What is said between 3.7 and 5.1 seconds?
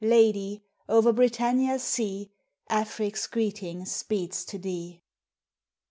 speeds to thee!